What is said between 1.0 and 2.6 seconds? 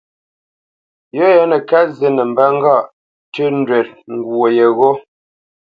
Yɔ̂ ya á nə́ ká zí nə mbə́